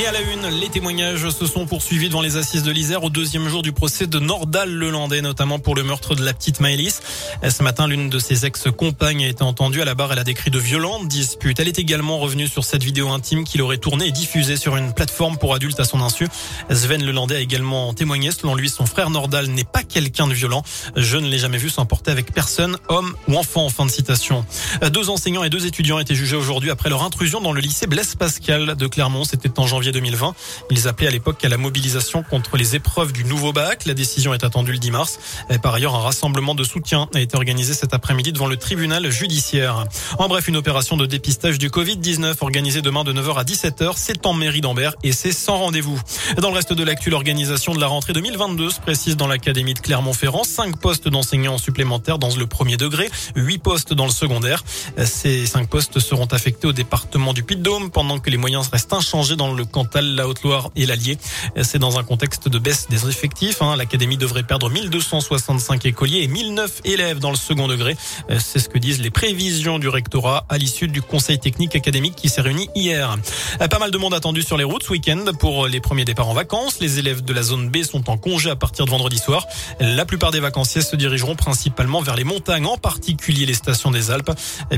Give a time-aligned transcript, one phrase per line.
[0.00, 3.10] Et à la une, les témoignages se sont poursuivis devant les assises de l'Isère au
[3.10, 7.02] deuxième jour du procès de Nordal Lelandais, notamment pour le meurtre de la petite Maëlys.
[7.46, 10.14] Ce matin, l'une de ses ex-compagnes a été entendue à la barre.
[10.14, 11.60] Elle a décrit de violentes disputes.
[11.60, 14.94] Elle est également revenue sur cette vidéo intime qu'il aurait tournée et diffusée sur une
[14.94, 16.28] plateforme pour adultes à son insu.
[16.70, 18.30] Sven Lelandais a également témoigné.
[18.30, 20.62] Selon lui, son frère Nordal n'est pas quelqu'un de violent.
[20.96, 23.68] Je ne l'ai jamais vu s'emporter avec personne, homme ou enfant.
[23.68, 24.46] Fin de citation.
[24.94, 28.14] Deux enseignants et deux étudiants été jugés aujourd'hui après leur intrusion dans le lycée Blaise
[28.14, 29.24] Pascal de Clermont.
[29.24, 30.34] C'était en janvier 2020.
[30.70, 33.84] Ils appelaient à l'époque à la mobilisation contre les épreuves du nouveau bac.
[33.86, 35.18] La décision est attendue le 10 mars.
[35.62, 39.84] Par ailleurs, un rassemblement de soutien a été organisé cet après-midi devant le tribunal judiciaire.
[40.18, 43.92] En bref, une opération de dépistage du Covid-19 organisée demain de 9h à 17h.
[43.96, 46.00] C'est en mairie d'Ambert et c'est sans rendez-vous.
[46.38, 49.80] Dans le reste de l'actu, l'organisation de la rentrée 2022 se précise dans l'académie de
[49.80, 50.44] Clermont-Ferrand.
[50.44, 54.64] 5 postes d'enseignants supplémentaires dans le premier degré, 8 postes dans le secondaire.
[55.04, 59.36] Ces 5 postes seront affectés au département du Puy-de-Dôme pendant que les moyens restent inchangés
[59.36, 61.18] dans le Cantal, la Haute-Loire et l'Allier.
[61.62, 63.62] C'est dans un contexte de baisse des effectifs.
[63.62, 63.76] Hein.
[63.76, 67.96] L'académie devrait perdre 1265 écoliers et 1009 élèves dans le second degré.
[68.38, 72.28] C'est ce que disent les prévisions du rectorat à l'issue du conseil technique académique qui
[72.28, 73.16] s'est réuni hier.
[73.58, 76.34] Pas mal de monde attendu sur les routes ce week-end pour les premiers départs en
[76.34, 76.80] vacances.
[76.80, 79.46] Les élèves de la zone B sont en congé à partir de vendredi soir.
[79.80, 84.10] La plupart des vacanciers se dirigeront principalement vers les montagnes, en particulier les stations des
[84.10, 84.30] Alpes.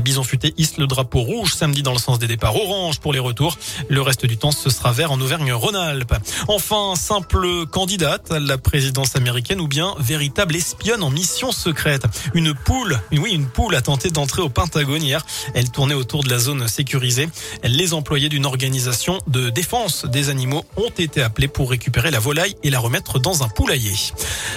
[0.03, 3.19] Bison Futé hisse le drapeau rouge samedi dans le sens des départs, orange pour les
[3.19, 3.57] retours.
[3.89, 6.15] Le reste du temps, ce sera vert en Auvergne-Rhône-Alpes.
[6.47, 12.05] Enfin, simple candidate à la présidence américaine ou bien véritable espionne en mission secrète.
[12.33, 15.25] Une poule, oui, une poule a tenté d'entrer au Pentagone hier.
[15.53, 17.29] Elle tournait autour de la zone sécurisée.
[17.63, 22.55] Les employés d'une organisation de défense des animaux ont été appelés pour récupérer la volaille
[22.63, 23.95] et la remettre dans un poulailler.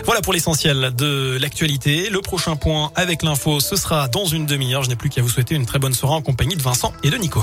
[0.05, 2.11] Voilà pour l'essentiel de l'actualité.
[2.11, 4.83] Le prochain point avec l'info, ce sera dans une demi-heure.
[4.83, 7.11] Je n'ai plus qu'à vous souhaiter une très bonne soirée en compagnie de Vincent et
[7.11, 7.43] de Nico.